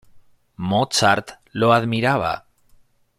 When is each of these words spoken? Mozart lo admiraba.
Mozart 0.69 1.37
lo 1.51 1.71
admiraba. 1.73 2.33